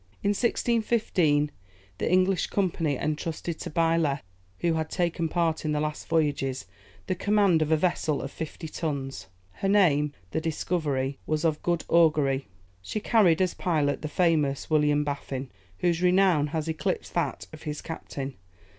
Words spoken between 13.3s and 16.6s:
as pilot, the famous William Baffin, whose renown